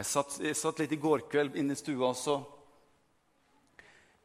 [0.00, 2.38] Jeg satt, jeg satt litt i går kveld inne i stua, og så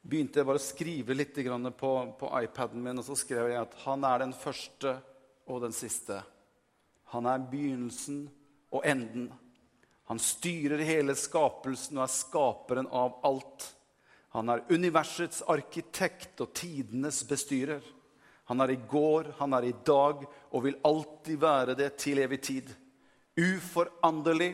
[0.08, 3.74] begynte jeg bare å skrive litt på, på iPaden min, og så skrev jeg at
[3.84, 4.94] han er den første
[5.52, 6.22] og den siste.
[7.12, 8.22] Han er begynnelsen
[8.72, 9.26] og enden.
[10.08, 13.66] Han styrer hele skapelsen og er skaperen av alt.
[14.38, 17.84] Han er universets arkitekt og tidenes bestyrer.
[18.48, 22.40] Han er i går, han er i dag og vil alltid være det til evig
[22.48, 22.72] tid.
[23.36, 24.54] Uforanderlig,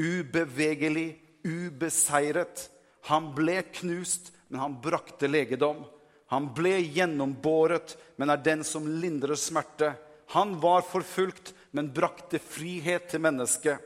[0.00, 2.68] ubevegelig, ubeseiret.
[3.08, 5.84] Han ble knust, men han brakte legedom.
[6.30, 9.94] Han ble gjennombåret, men er den som lindrer smerte.
[10.34, 13.78] Han var forfulgt, men brakte frihet til mennesket.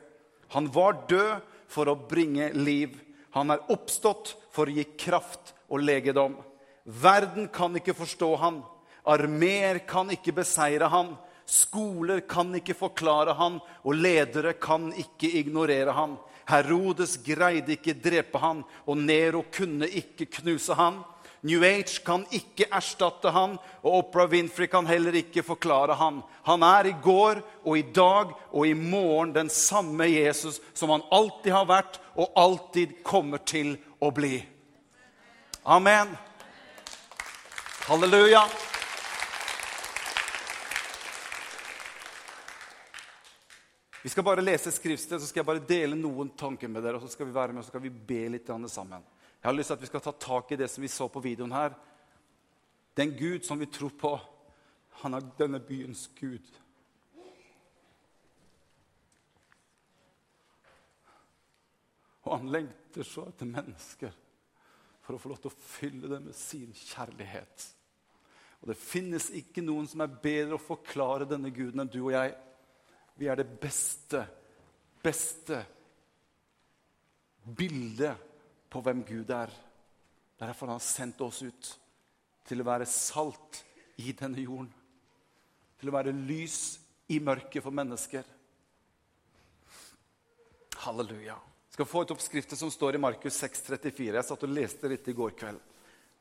[0.52, 1.40] Han var død
[1.72, 2.96] for å bringe liv.
[3.34, 6.36] Han er oppstått for å gi kraft og legedom.
[6.84, 8.60] Verden kan ikke forstå han.
[9.08, 11.14] Armeer kan ikke beseire han.
[11.46, 16.16] Skoler kan ikke forklare han, og ledere kan ikke ignorere han.
[16.48, 21.02] Herodes greide ikke drepe han, og Nero kunne ikke knuse han.
[21.44, 26.22] New Age kan ikke erstatte han, og Oprah Winfrey kan heller ikke forklare han.
[26.48, 31.04] Han er i går og i dag og i morgen den samme Jesus som han
[31.12, 34.38] alltid har vært og alltid kommer til å bli.
[35.64, 36.16] Amen.
[37.88, 38.48] Halleluja.
[44.04, 46.98] Vi skal bare lese skriftsted, så skal jeg bare dele noen tanker med dere.
[46.98, 49.00] og Så skal vi være med og så skal vi be litt sammen.
[49.40, 51.22] Jeg har lyst til at vi skal ta tak i det som vi så på
[51.24, 51.72] videoen her.
[52.94, 54.12] Den Gud som vi tror på,
[55.00, 56.52] han er denne byens Gud.
[62.28, 64.12] Og han lengter så etter mennesker
[65.00, 67.70] for å få lov til å fylle dem med sin kjærlighet.
[68.60, 72.18] Og Det finnes ikke noen som er bedre å forklare denne guden enn du og
[72.18, 72.36] jeg.
[73.14, 74.24] Vi er det beste,
[75.02, 75.60] beste
[77.44, 78.16] bildet
[78.72, 79.52] på hvem Gud er.
[80.38, 81.70] Derfor har han sendt oss ut
[82.44, 83.62] til å være salt
[84.02, 84.70] i denne jorden.
[85.78, 86.58] Til å være lys
[87.14, 88.26] i mørket for mennesker.
[90.84, 91.36] Halleluja.
[91.38, 94.10] Jeg skal få et oppskriftet som står i Markus 6,34.
[94.10, 95.62] Jeg satt og leste litt i går kveld.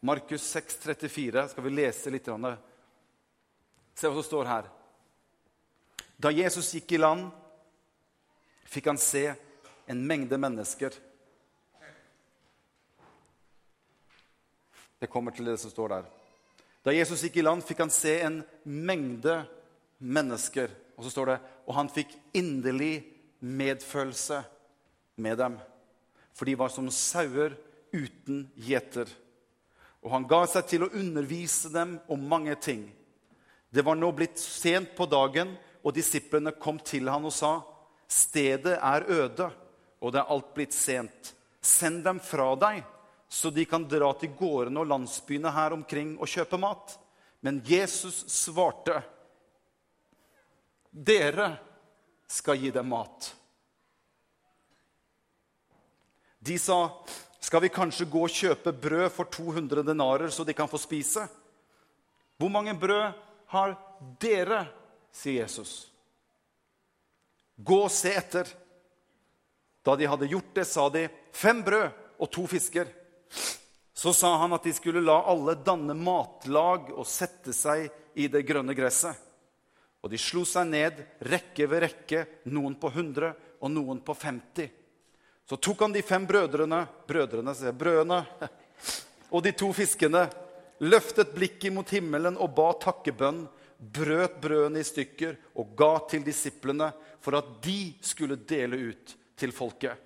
[0.04, 2.30] Markus 6,34 Skal vi lese litt?
[3.94, 4.72] Se hva som står her.
[6.18, 7.30] Da Jesus gikk i land,
[8.70, 9.34] fikk han se
[9.90, 10.94] en mengde mennesker.
[15.00, 16.06] Det kommer til det som står der.
[16.84, 19.42] Da Jesus gikk i land, fikk han se en mengde
[20.00, 20.72] mennesker.
[20.96, 23.04] Og så står det og han fikk inderlig
[23.40, 24.42] medfølelse
[25.24, 25.58] med dem.
[26.34, 27.56] For de var som sauer
[27.94, 29.08] uten gjeter.
[30.04, 32.88] Og han ga seg til å undervise dem om mange ting.
[33.74, 37.62] Det var nå blitt sent på dagen, og disiplene kom til han og sa,
[38.08, 39.52] 'Stedet er øde,
[40.02, 41.34] og det er alt blitt sent.
[41.62, 42.84] Send dem fra deg,
[43.30, 46.98] så de kan dra til gårdene og landsbyene her omkring og kjøpe mat.'
[47.42, 49.04] Men Jesus svarte,
[50.94, 51.58] 'Dere
[52.28, 53.34] skal gi dem mat.'
[56.40, 56.92] De sa,
[57.40, 61.28] 'Skal vi kanskje gå og kjøpe brød for 200 denarer, så de kan få spise?'
[62.38, 63.14] Hvor mange brød
[63.48, 63.78] har
[64.20, 64.68] dere
[65.14, 65.88] sier Jesus.
[67.56, 68.50] Gå og se etter.
[69.84, 72.88] Da de hadde gjort det, sa de, fem brød og to fisker.
[73.94, 77.88] Så sa han at de skulle la alle danne matlag og sette seg
[78.20, 79.16] i det grønne gresset.
[80.04, 83.30] Og de slo seg ned, rekke ved rekke, noen på 100
[83.64, 84.72] og noen på 50.
[85.48, 88.24] Så tok han de fem brødrene, brødrene, sier brødene,
[89.34, 90.26] og de to fiskene,
[90.84, 93.46] løftet blikket mot himmelen og ba takkebønn
[93.92, 96.92] brøt brødene i stykker og ga til disiplene
[97.24, 99.98] for at de skulle dele ut til folket.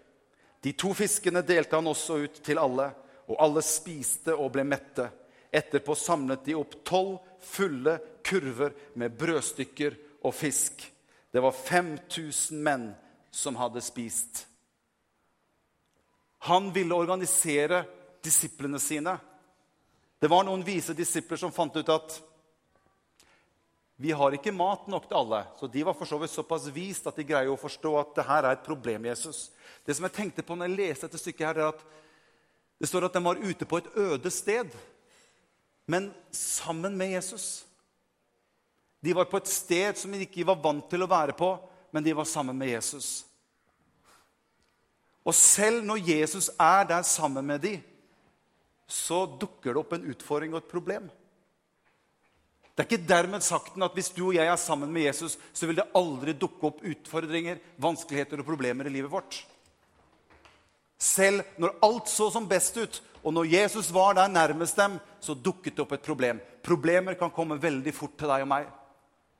[0.61, 2.89] De to fiskene delte han også ut til alle,
[3.27, 5.05] og alle spiste og ble mette.
[5.53, 9.95] Etterpå samlet de opp tolv fulle kurver med brødstykker
[10.25, 10.81] og fisk.
[11.31, 12.89] Det var 5000 menn
[13.31, 14.45] som hadde spist.
[16.47, 17.83] Han ville organisere
[18.23, 19.17] disiplene sine.
[20.19, 22.17] Det var noen vise disipler som fant ut at
[23.97, 25.39] vi har ikke mat nok til alle.
[25.57, 28.25] Så de var for så vidt såpass vist at de greier å forstå at det
[28.27, 29.07] her er et problem.
[29.09, 29.47] Jesus.
[29.85, 31.81] Det som jeg tenkte på når jeg leste dette stykket, her, er at
[32.77, 34.69] det står at de var ute på et øde sted,
[35.89, 37.65] men sammen med Jesus.
[39.01, 41.55] De var på et sted som de ikke var vant til å være på,
[41.89, 43.25] men de var sammen med Jesus.
[45.25, 47.81] Og selv når Jesus er der sammen med dem,
[48.87, 51.09] så dukker det opp en utfordring og et problem.
[52.77, 55.65] Det er ikke dermed sagt at hvis du og jeg er sammen med Jesus, så
[55.65, 59.39] vil det aldri dukke opp utfordringer, vanskeligheter og problemer i livet vårt.
[61.01, 65.33] Selv når alt så som best ut, og når Jesus var der nærmest dem, så
[65.33, 66.37] dukket det opp et problem.
[66.61, 68.69] Problemer kan komme veldig fort til deg og meg.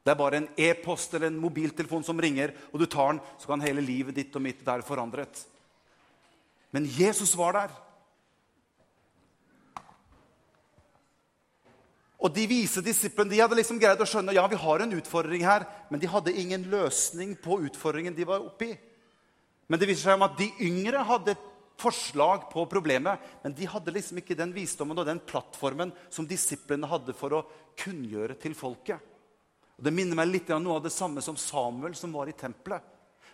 [0.02, 3.52] Det er bare en e-post eller en mobiltelefon som ringer, og du tar den, så
[3.52, 5.44] kan hele livet ditt og mitt være forandret.
[6.74, 7.78] Men Jesus var der.
[12.18, 15.44] Og De vise disiplene de hadde liksom greid å skjønne ja, vi har en utfordring
[15.46, 18.72] her, men de hadde ingen løsning på utfordringen de var oppi.
[19.68, 21.46] Men det viser seg om at de yngre hadde et
[21.78, 26.90] forslag på problemet, men de hadde liksom ikke den visdommen og den plattformen som disiplene
[26.90, 27.46] hadde for å
[27.78, 28.98] kunngjøre til folket.
[29.78, 32.38] Og Det minner meg litt om noe av det samme som Samuel som var i
[32.38, 32.82] tempelet.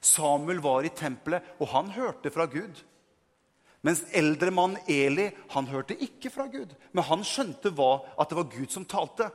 [0.03, 2.81] Samuel var i tempelet, og han hørte fra Gud.
[3.83, 8.37] Mens eldre mann Eli han hørte ikke fra Gud, men han skjønte hva, at det
[8.39, 9.27] var Gud som talte.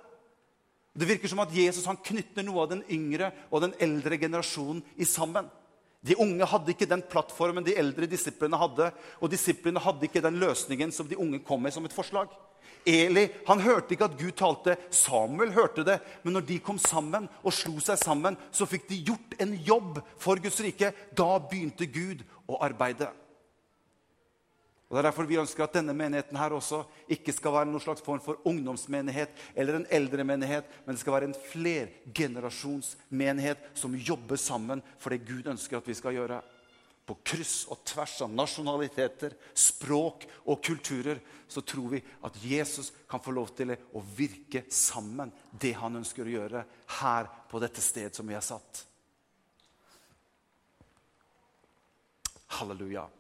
[0.99, 4.81] Det virker som at Jesus han knytter noe av den yngre og den eldre generasjonen
[4.97, 5.51] i sammen.
[6.01, 8.89] De unge hadde ikke den plattformen de eldre disiplene hadde,
[9.21, 12.33] og disiplene hadde ikke den løsningen som de unge kom med som et forslag.
[12.89, 14.79] Eli han hørte ikke at Gud talte.
[14.95, 15.99] Samuel hørte det.
[16.23, 19.99] Men når de kom sammen og slo seg sammen, så fikk de gjort en jobb
[20.23, 20.93] for Guds rike.
[21.13, 23.11] Da begynte Gud å arbeide.
[24.89, 26.79] Og Det er derfor vi ønsker at denne menigheten her også
[27.13, 31.13] ikke skal være noen slags form for ungdomsmenighet eller en eldre menighet, men det skal
[31.13, 36.41] være en flergenerasjonsmenighet som jobber sammen for det Gud ønsker at vi skal gjøre.
[37.05, 43.21] På kryss og tvers av nasjonaliteter, språk og kulturer så tror vi at Jesus kan
[43.21, 46.65] få lov til å virke sammen det han ønsker å gjøre
[47.01, 48.89] her på dette sted som vi har satt.
[52.57, 53.18] Halleluja.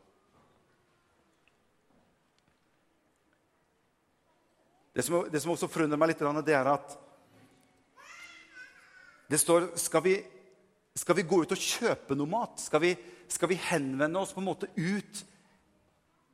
[4.99, 6.95] Det som, det som også forundrer meg litt, det er at
[9.31, 10.15] det står skal vi,
[10.99, 12.59] skal vi gå ut og kjøpe noe mat?
[12.59, 12.91] Skal vi,
[13.31, 15.21] skal vi henvende oss på en måte ut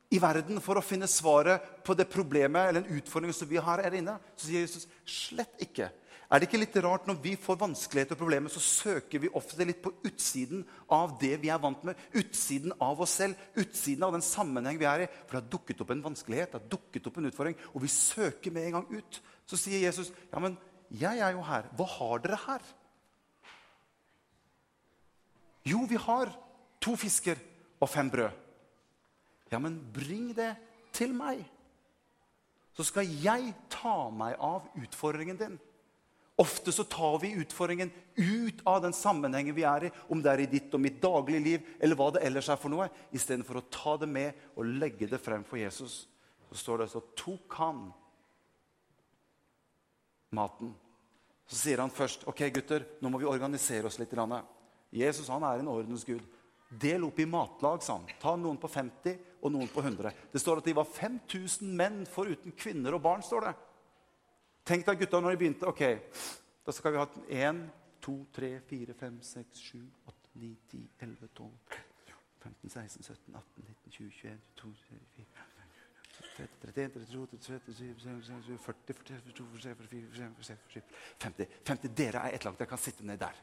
[0.09, 3.83] i verden for å finne svaret på det problemet eller den utfordringen som vi har
[3.85, 4.17] her inne?
[4.33, 5.91] Så sier Jesus slett ikke.
[6.25, 9.65] Er det ikke litt rart når vi får vanskeligheter og problemer, så søker vi ofte
[9.67, 10.63] litt på utsiden
[10.93, 14.87] av det vi er vant med, utsiden av oss selv, utsiden av den sammenheng vi
[14.89, 15.09] er i?
[15.27, 17.91] For det har dukket opp en vanskelighet, det har dukket opp en utfordring, og vi
[17.93, 19.21] søker med en gang ut.
[19.45, 20.57] Så sier Jesus, 'Ja, men
[20.89, 21.69] jeg er jo her.
[21.77, 22.73] Hva har dere her?'
[25.65, 26.29] Jo, vi har
[26.81, 27.37] to fisker
[27.81, 28.31] og fem brød.
[29.51, 30.55] Ja, men bring det
[30.93, 31.45] til meg.
[32.73, 35.59] Så skal jeg ta meg av utfordringen din.
[36.37, 40.41] Ofte så tar vi utfordringen ut av den sammenhengen vi er i, om det er
[40.43, 43.67] i ditt og mitt daglige liv, eller hva det ellers er for noe, istedenfor å
[43.71, 46.01] ta det med og legge det frem for Jesus.
[46.51, 47.85] Så står det så tok han
[50.35, 50.73] maten.
[51.47, 54.11] Så sier han først ok gutter, nå må vi organisere oss litt.
[54.11, 56.23] I Jesus han er en ordens gud.
[56.67, 58.09] Del opp i matlag, sa han.
[58.19, 60.11] Ta noen på 50 og noen på 100.
[60.33, 63.23] Det står at de var 5000 menn foruten kvinner og barn.
[63.23, 63.55] står det.
[64.65, 65.69] Tenk deg gutta når de begynte.
[65.69, 65.83] Ok,
[66.65, 67.65] da skal vi ha 1,
[68.05, 69.81] 2, 3, 4, 5, 6, 7,
[70.13, 71.51] 8, 9, 10, 11, 12,
[72.45, 75.55] 15, 16, 17, 18, 19, 20, 21, 22, 24
[76.35, 77.93] 31, 32, 33,
[78.59, 80.29] 40, 42, 44,
[81.19, 81.47] 50.
[81.63, 81.89] 50.
[81.95, 82.57] Dere er ett lag.
[82.57, 83.35] Dere kan sitte ned der.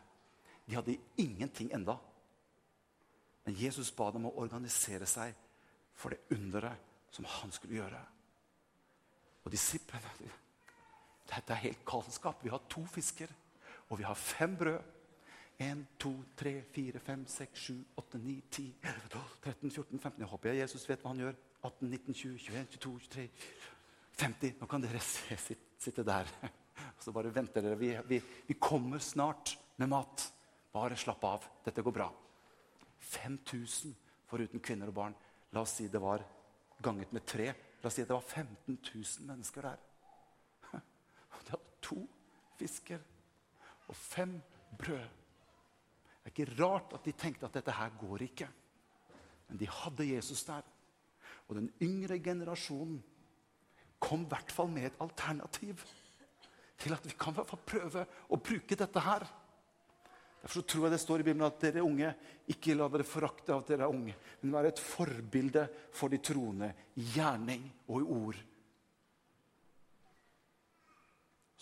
[0.65, 1.99] De hadde ingenting enda.
[3.45, 5.35] Men Jesus ba dem å organisere seg
[5.95, 8.01] for det underet som han skulle gjøre.
[9.43, 10.13] Og disiplene
[11.31, 12.43] dette er helt galskap.
[12.45, 13.31] Vi har to fisker,
[13.89, 14.81] og vi har fem brød.
[15.63, 20.21] 1, 2, 3, 4, 5, 6, 7, 8, 9, 10, 11, 12, 13, 14, 15.
[20.21, 21.37] Jeg håper jeg Jesus vet hva han gjør.
[21.63, 23.29] 18, 19, 20, 21, 22, 23,
[24.23, 24.57] 50.
[24.59, 25.39] Nå kan dere se,
[25.79, 26.33] sitte der.
[26.97, 27.79] Og så bare venter dere.
[27.79, 30.27] Vi, vi, vi kommer snart med mat.
[30.73, 31.47] Bare slapp av.
[31.63, 32.09] Dette går bra.
[33.13, 33.95] 5000
[34.27, 35.17] foruten kvinner og barn.
[35.53, 36.25] La oss si det var
[36.83, 37.53] ganget med tre.
[37.83, 39.92] La oss si at det var 15 000 mennesker der
[41.93, 42.07] to
[42.59, 43.01] fisker
[43.89, 44.39] og fem
[44.79, 45.09] brød.
[46.23, 48.49] Det er ikke rart at de tenkte at dette her går ikke.
[49.49, 50.63] Men de hadde Jesus der.
[51.49, 53.03] Og den yngre generasjonen
[54.03, 55.83] kom i hvert fall med et alternativ
[56.83, 59.27] til at vi kan hvert fall prøve å bruke dette her.
[60.43, 62.09] Derfor tror jeg det står i Bibelen at dere unge
[62.51, 66.19] ikke la dere forakte av at dere er unge, men være et forbilde for de
[66.19, 68.41] troende i gjerning og i ord.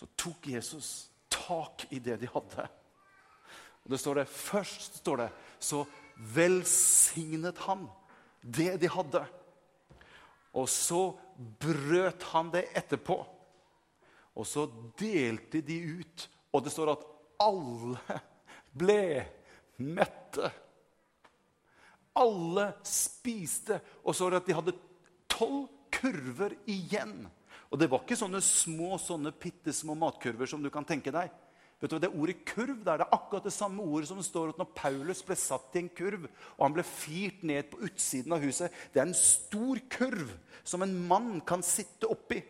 [0.01, 2.63] Så tok Jesus tak i det de hadde.
[3.85, 5.27] Og det står det, Først står det,
[5.61, 5.83] så
[6.37, 7.83] velsignet han
[8.41, 9.21] det de hadde.
[10.57, 11.03] Og så
[11.37, 13.19] brøt han det etterpå.
[14.41, 14.65] Og så
[14.97, 16.25] delte de ut.
[16.57, 17.05] Og det står at
[17.45, 18.17] alle
[18.81, 19.05] ble
[19.85, 20.49] mette.
[22.17, 23.83] Alle spiste.
[24.01, 24.77] Og så var det at de hadde
[25.29, 27.29] tolv kurver igjen.
[27.71, 31.31] Og det var ikke sånne små, sånne bitte små matkurver som du kan tenke deg.
[31.81, 34.53] Vet du, hva, Det ordet kurv det er akkurat det samme ordet som det står
[34.53, 36.27] at når Paulus ble satt i en kurv,
[36.59, 38.75] og han ble firt ned på utsiden av huset.
[38.93, 40.35] Det er en stor kurv
[40.67, 42.43] som en mann kan sitte oppi.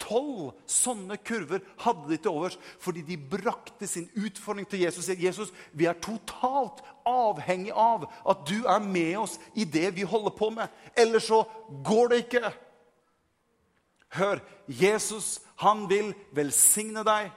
[0.00, 5.10] Tolv sånne kurver hadde de til overs fordi de brakte sin utfordring til Jesus.
[5.12, 10.34] Jesus, vi er totalt avhengig av at du er med oss i det vi holder
[10.38, 10.70] på med.
[10.98, 11.44] Ellers så
[11.84, 12.50] går det ikke.
[14.16, 17.30] Hør, Jesus han vil velsigne deg.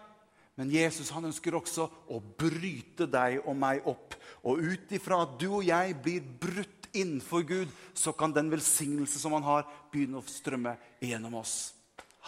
[0.57, 4.13] Men Jesus han ønsker også å bryte deg og meg opp.
[4.45, 9.17] Og ut ifra at du og jeg blir brutt innenfor Gud, så kan den velsignelse
[9.17, 11.73] som han har, begynne å strømme gjennom oss.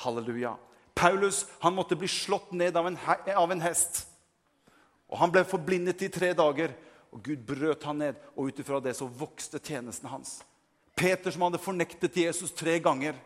[0.01, 0.55] Halleluja.
[0.97, 2.97] Paulus han måtte bli slått ned av en,
[3.35, 4.05] av en hest.
[5.11, 6.73] Og Han ble forblindet i tre dager,
[7.13, 8.17] og Gud brøt han ned.
[8.33, 10.39] Og ut ifra det så vokste tjenesten hans.
[10.97, 13.19] Peter, som hadde fornektet Jesus tre ganger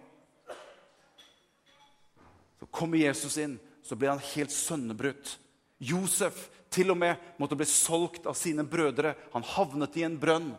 [2.59, 5.37] Så kommer Jesus inn, så blir han helt sønnebrutt.
[5.79, 9.15] Josef til og med måtte bli solgt av sine brødre.
[9.33, 10.51] Han havnet i en brønn.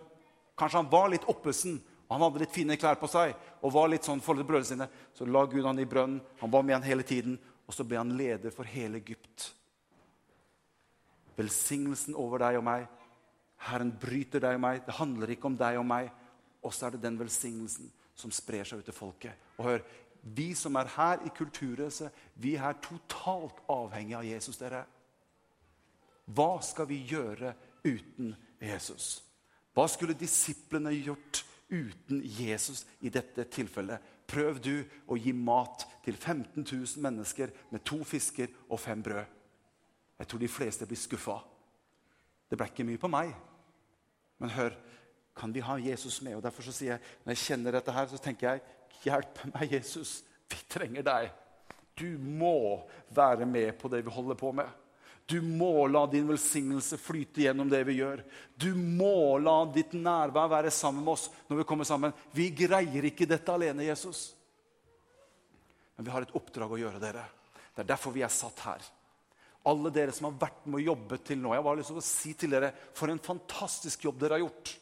[0.58, 1.78] Kanskje han var litt oppesen,
[2.08, 3.36] og han hadde litt fine klær på seg.
[3.62, 4.88] og var litt sånn for brødrene sine.
[5.14, 6.20] Så la Gud han i brønnen.
[6.40, 7.38] Han var med han hele tiden.
[7.68, 9.52] Og så ble han leder for hele Egypt.
[11.36, 12.88] Velsignelsen over deg og meg.
[13.68, 14.82] Herren bryter deg og meg.
[14.86, 16.10] Det handler ikke om deg og meg.
[16.64, 19.36] Og så er det den velsignelsen som sprer seg ut til folket.
[19.60, 19.84] Og hør,
[20.22, 24.58] vi som er her i Kulturhuset, vi er totalt avhengig av Jesus.
[24.58, 24.84] dere.
[26.24, 29.22] Hva skal vi gjøre uten Jesus?
[29.74, 34.00] Hva skulle disiplene gjort uten Jesus i dette tilfellet?
[34.30, 34.74] Prøv du
[35.10, 39.24] å gi mat til 15 000 mennesker med to fisker og fem brød.
[40.18, 41.38] Jeg tror de fleste blir skuffa.
[42.50, 43.32] Det ble ikke mye på meg.
[44.38, 44.76] Men hør,
[45.36, 46.36] kan vi ha Jesus med?
[46.36, 48.62] Og Derfor så sier jeg, når jeg kjenner dette her, så tenker jeg
[49.04, 50.20] Hjelp meg, Jesus.
[50.50, 51.30] Vi trenger deg.
[51.96, 52.80] Du må
[53.12, 54.68] være med på det vi holder på med.
[55.30, 58.24] Du må la din velsignelse flyte gjennom det vi gjør.
[58.58, 62.14] Du må la ditt nærvær være sammen med oss når vi kommer sammen.
[62.34, 64.32] Vi greier ikke dette alene, Jesus.
[65.94, 67.22] Men vi har et oppdrag å gjøre, dere.
[67.76, 68.90] Det er derfor vi er satt her.
[69.70, 71.52] Alle dere som har vært med og jobbet til nå.
[71.54, 74.72] Jeg har lyst til å si til dere for en fantastisk jobb dere har gjort.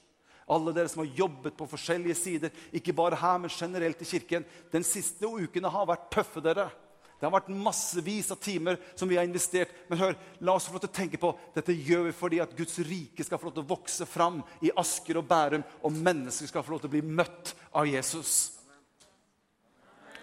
[0.49, 4.47] Alle dere som har jobbet på forskjellige sider, ikke bare her, men generelt i kirken.
[4.73, 6.71] Den siste ukene har vært tøffe, dere.
[7.19, 9.73] Det har vært massevis av timer som vi har investert.
[9.91, 12.55] Men hør, la oss få lov til å tenke på dette gjør vi fordi at
[12.57, 16.51] Guds rike skal få lov til å vokse fram i Asker og Bærum, og mennesker
[16.51, 18.37] skal få lov til å bli møtt av Jesus.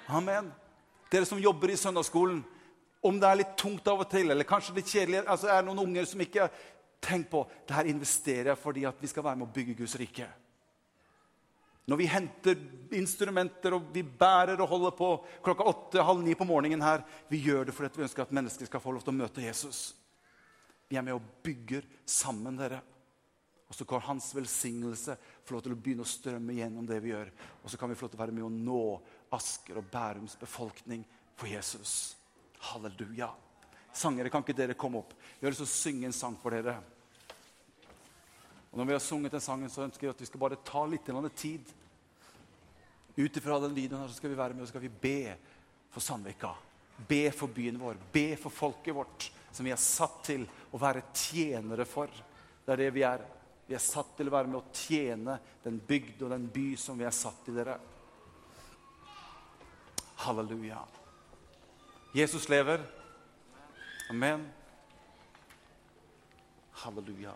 [0.08, 0.54] Amen.
[1.12, 2.40] Dere som jobber i søndagsskolen,
[3.06, 5.68] om det er litt tungt av og til, eller kanskje litt kjedelig altså er det
[5.68, 6.48] noen unger som ikke
[7.04, 9.96] Tenk på det her investerer jeg fordi at vi skal være med å bygge Guds
[10.00, 10.28] rike.
[11.86, 12.62] Når vi henter
[12.98, 15.10] instrumenter og vi bærer og holder på
[15.46, 18.70] klokka åtte, halv ni på morgenen her, vi gjør det fordi vi ønsker at mennesker
[18.70, 19.92] skal få lov til å møte Jesus.
[20.90, 22.82] Vi er med og bygger sammen, dere.
[23.70, 27.14] Og så kan hans velsignelse få lov til å begynne å strømme gjennom det vi
[27.14, 27.32] gjør.
[27.62, 28.84] Og så kan vi få lov til å være med å nå
[29.36, 31.06] Asker og Bærums befolkning
[31.38, 32.16] for Jesus.
[32.72, 33.30] Halleluja.
[33.96, 35.14] Sangere, kan ikke dere komme opp?
[35.40, 36.76] Vi har lyst til å synge en sang for dere.
[38.72, 40.84] Og Når vi har sunget den sangen, så ønsker jeg at vi skal bare ta
[40.86, 41.08] litt
[41.40, 41.70] tid.
[43.16, 45.36] Ut ifra den videoen her så skal vi være med og skal vi be
[45.94, 46.52] for Sandvika.
[47.08, 50.44] Be for byen vår, be for folket vårt, som vi er satt til
[50.76, 52.12] å være tjenere for.
[52.66, 53.24] Det er det vi er.
[53.66, 57.00] Vi er satt til å være med å tjene den bygd og den by som
[57.00, 57.80] vi er satt i, dere.
[60.28, 60.84] Halleluja.
[62.16, 62.84] Jesus lever.
[64.10, 64.46] Amen.
[66.74, 67.34] Halleluja.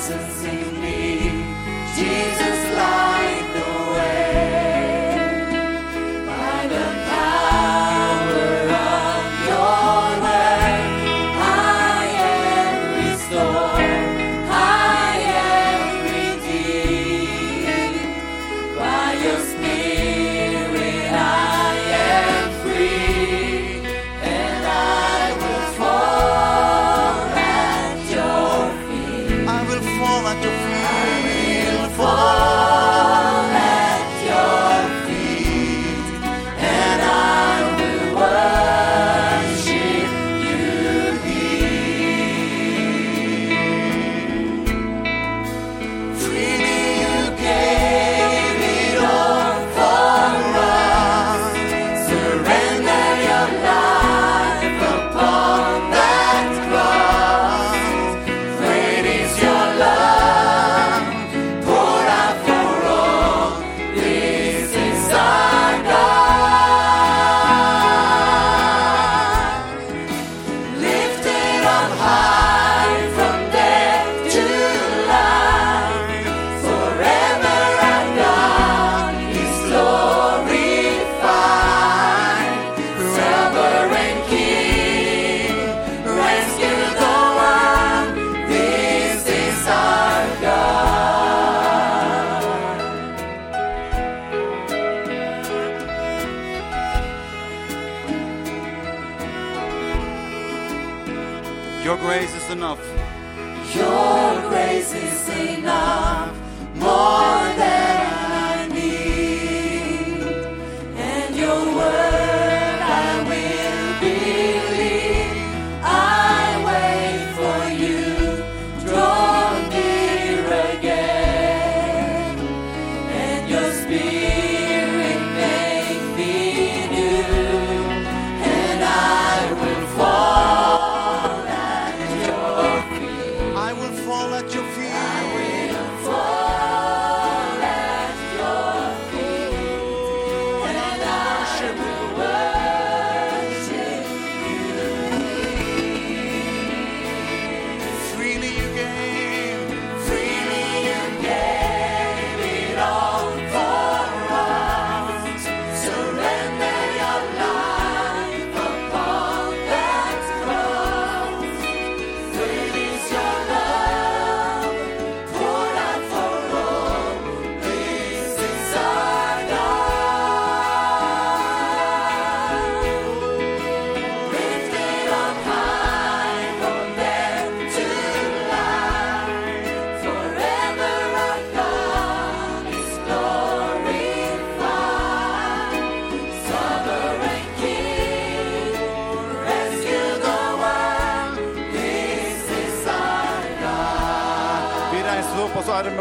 [0.00, 0.79] presence in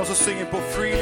[0.10, 0.99] oss singing, singen Free.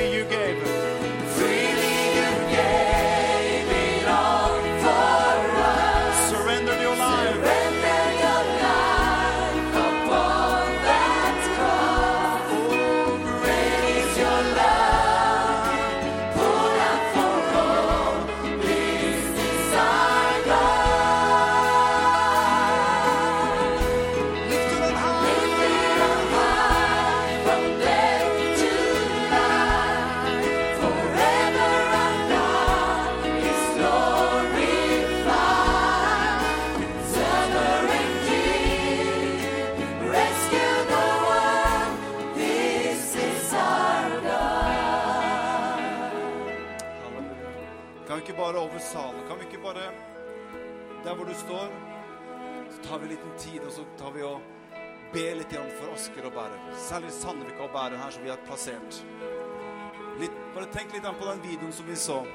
[60.88, 62.26] Tenk litt på den videoen som vi så.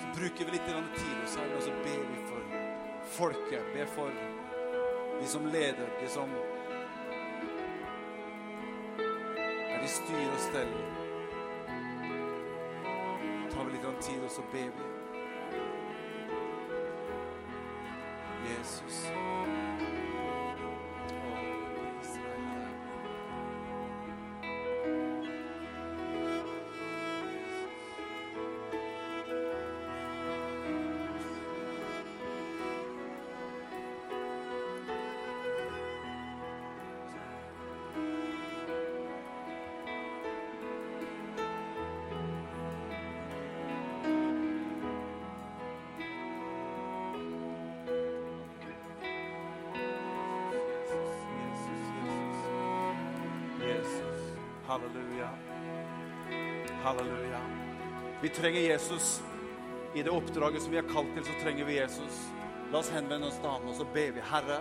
[0.00, 2.42] Så bruker vi litt tid hos Herren, og så ber vi for
[3.16, 3.70] folket.
[3.72, 4.10] Ber for
[5.20, 6.28] de som leder, de som
[8.98, 10.76] er i styr og stell.
[13.54, 14.84] Tar vi litt tid, og så ber vi.
[18.52, 19.06] Jesus.
[56.84, 57.40] Halleluja.
[58.20, 59.22] Vi trenger Jesus.
[59.94, 62.18] I det oppdraget som vi er kalt til, så trenger vi Jesus.
[62.72, 64.24] La oss henvende oss til ham, og så ber vi.
[64.28, 64.58] Herre,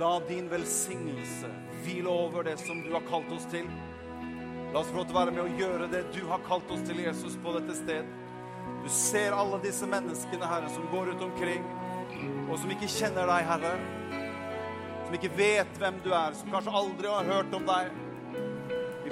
[0.00, 1.50] la din velsignelse
[1.82, 3.68] hvile over det som du har kalt oss til.
[4.72, 6.86] La oss få lov til å være med og gjøre det du har kalt oss
[6.88, 8.08] til, Jesus, på dette sted.
[8.80, 11.66] Du ser alle disse menneskene, Herre, som går rundt omkring,
[12.46, 13.74] og som ikke kjenner deg, Herre.
[15.04, 17.92] Som ikke vet hvem du er, som kanskje aldri har hørt om deg.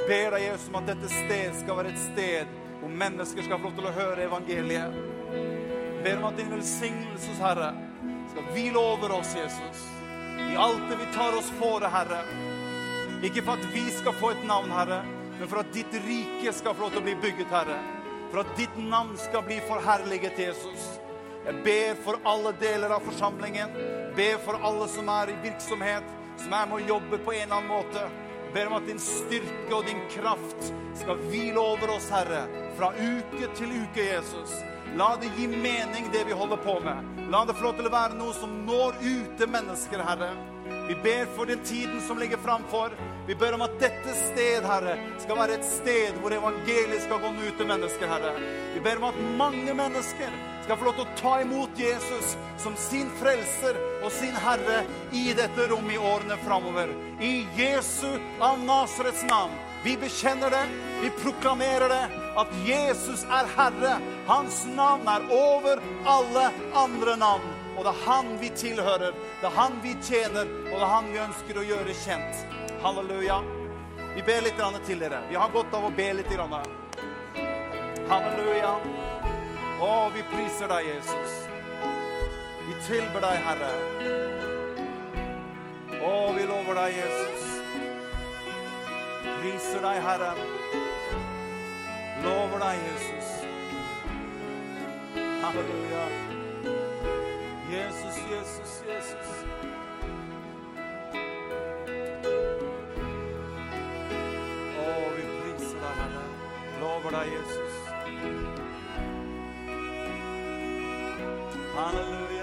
[0.00, 3.58] Vi ber deg, Jesus, om at dette sted skal være et sted hvor mennesker skal
[3.60, 4.94] få lov til å høre evangeliet.
[5.30, 7.74] Vi ber om at din velsignelse, Herre,
[8.30, 9.82] skal hvile over oss, Jesus.
[10.40, 12.22] I alt det vi tar oss for, Herre.
[13.28, 15.02] Ikke for at vi skal få et navn, Herre,
[15.36, 17.76] men for at ditt rike skal få lov til å bli bygget, Herre.
[18.30, 20.88] For at ditt navn skal bli forherliget, Jesus.
[21.44, 23.76] Jeg ber for alle deler av forsamlingen.
[24.16, 26.08] Ber for alle som er i virksomhet,
[26.40, 28.08] som er med å jobbe på en eller annen måte.
[28.54, 32.42] Ber om at din styrke og din kraft skal hvile over oss, Herre,
[32.78, 34.56] fra uke til uke, Jesus.
[34.98, 37.06] La det gi mening, det vi holder på med.
[37.30, 40.32] La det få lov til å være noe som når ut til mennesker, Herre.
[40.88, 42.96] Vi ber for den tiden som ligger framfor.
[43.28, 47.30] Vi ber om at dette sted, Herre, skal være et sted hvor evangeliet skal gå
[47.38, 48.34] ut til mennesker, Herre.
[48.74, 50.34] Vi ber om at mange mennesker
[50.70, 54.84] skal få lov til å ta imot Jesus som sin frelser og sin Herre
[55.18, 56.92] i dette rommet i årene framover.
[57.18, 58.06] I Jesu
[58.38, 59.56] av Nasarets navn.
[59.82, 60.60] Vi bekjenner det,
[61.00, 63.96] vi proklamerer det, at Jesus er Herre.
[64.30, 66.46] Hans navn er over alle
[66.84, 67.50] andre navn.
[67.74, 71.10] Og det er han vi tilhører, det er han vi tjener, og det er han
[71.10, 72.46] vi ønsker å gjøre kjent.
[72.86, 73.42] Halleluja.
[74.14, 75.24] Vi ber litt til dere.
[75.26, 76.30] Vi har godt av å be litt.
[78.06, 78.99] Halleluja.
[79.80, 81.36] Å, vi priser deg, Jesus.
[82.66, 83.70] Vi tilber deg, Herre.
[86.04, 87.46] Å, vi lover deg, Jesus.
[89.40, 90.34] Priser deg, Herre.
[92.26, 93.30] Lover deg, Jesus.
[95.40, 96.04] Halleluja.
[97.72, 99.30] Jesus, Jesus, Jesus.
[104.76, 106.26] Å, vi priser deg, Herre.
[106.84, 108.59] Lover deg, Jesus.
[111.74, 112.39] Halleluja.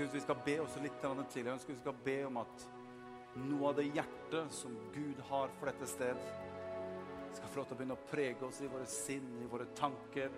[0.00, 0.94] Jeg synes vi skal be også litt
[1.28, 1.44] til.
[1.44, 2.62] Jeg ønsker vi skal be om at
[3.36, 6.22] noe av det hjertet som Gud har for dette sted,
[7.36, 10.32] skal få lov til å begynne å prege oss i våre sinn, i våre tanker,